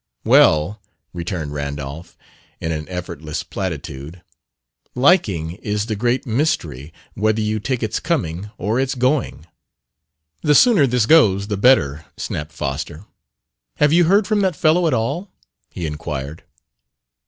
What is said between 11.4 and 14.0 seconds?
the better," snapped Foster. "Have